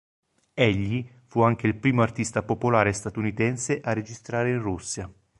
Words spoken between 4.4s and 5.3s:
in Russia.